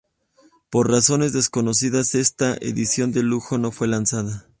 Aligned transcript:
Por 0.71 0.89
razones 0.89 1.31
desconocidas, 1.31 2.15
esta 2.15 2.55
edición 2.55 3.11
de 3.11 3.21
lujo 3.21 3.59
no 3.59 3.69
fue 3.69 3.87
lanzada. 3.87 4.47